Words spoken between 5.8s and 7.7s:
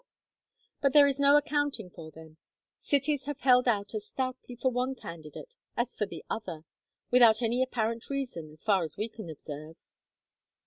for the other, without any